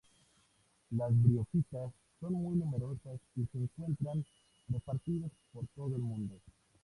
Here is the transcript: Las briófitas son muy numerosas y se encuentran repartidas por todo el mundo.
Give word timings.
Las 0.97 1.11
briófitas 1.21 1.91
son 2.19 2.33
muy 2.33 2.57
numerosas 2.57 3.19
y 3.35 3.45
se 3.51 3.59
encuentran 3.59 4.25
repartidas 4.67 5.29
por 5.53 5.63
todo 5.75 5.95
el 5.95 6.01
mundo. 6.01 6.39